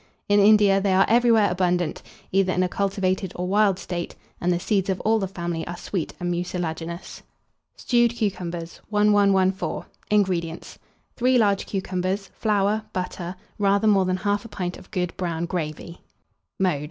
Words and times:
In 0.27 0.39
India 0.39 0.81
they 0.81 0.93
are 0.93 1.05
everywhere 1.07 1.51
abundant, 1.51 2.01
either 2.31 2.51
in 2.51 2.63
a 2.63 2.67
cultivated 2.67 3.31
or 3.35 3.45
wild 3.47 3.77
state, 3.77 4.15
and 4.41 4.51
the 4.51 4.59
seeds 4.59 4.89
of 4.89 4.99
all 5.01 5.19
the 5.19 5.27
family 5.27 5.61
are 5.67 5.77
sweet 5.77 6.15
and 6.19 6.31
mucilaginous. 6.31 7.21
STEWED 7.75 8.15
CUCUMBERS. 8.15 8.81
1114. 8.89 9.85
INGREDIENTS. 10.09 10.79
3 11.17 11.37
large 11.37 11.67
cucumbers, 11.67 12.31
flour, 12.33 12.81
butter, 12.93 13.35
rather 13.59 13.85
more 13.85 14.05
than 14.05 14.17
1/2 14.17 14.49
pint 14.49 14.75
of 14.75 14.89
good 14.89 15.15
brown 15.17 15.45
gravy. 15.45 16.01
Mode. 16.59 16.79